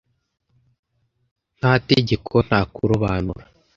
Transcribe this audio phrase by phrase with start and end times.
[1.57, 3.43] Nta tegeko nta kurobanura.